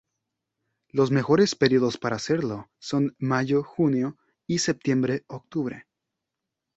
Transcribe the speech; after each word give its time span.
Los 0.89 1.11
mejores 1.11 1.53
períodos 1.55 1.99
para 1.99 2.15
hacerlo 2.15 2.71
son 2.79 3.15
mayo-junio 3.19 4.17
y 4.47 4.57
septiembre-octubre. 4.57 5.85